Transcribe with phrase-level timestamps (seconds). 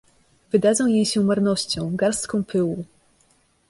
[0.51, 2.85] Wydadzą jej się marnością, garstką pyłu…